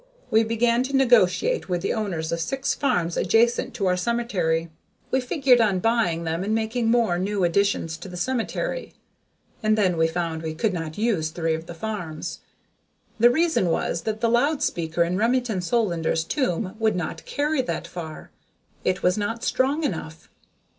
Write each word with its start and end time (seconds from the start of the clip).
We 0.31 0.43
began 0.43 0.81
to 0.85 0.95
negotiate 0.97 1.69
with 1.69 1.83
the 1.83 1.93
owners 1.93 2.31
of 2.31 2.39
six 2.41 2.73
farms 2.73 3.15
adjacent 3.17 3.75
to 3.75 3.85
our 3.85 3.95
cemetery; 3.95 4.71
we 5.11 5.21
figured 5.21 5.61
on 5.61 5.77
buying 5.77 6.23
them 6.23 6.43
and 6.43 6.55
making 6.55 6.89
more 6.89 7.19
new 7.19 7.43
additions 7.43 7.97
to 7.99 8.09
the 8.09 8.17
cemetery. 8.17 8.95
And 9.61 9.77
then 9.77 9.97
we 9.97 10.07
found 10.07 10.41
we 10.41 10.55
could 10.55 10.73
not 10.73 10.97
use 10.97 11.29
three 11.29 11.53
of 11.53 11.67
the 11.67 11.75
farms. 11.75 12.39
The 13.19 13.29
reason 13.29 13.69
was 13.69 14.01
that 14.01 14.21
the 14.21 14.27
loud 14.29 14.63
speaker 14.63 15.03
in 15.03 15.17
Remington 15.17 15.61
Solander's 15.61 16.23
tomb 16.23 16.73
would 16.79 16.95
not 16.95 17.23
carry 17.25 17.61
that 17.61 17.85
far; 17.85 18.31
it 18.83 19.03
was 19.03 19.19
not 19.19 19.43
strong 19.43 19.83
enough. 19.83 20.29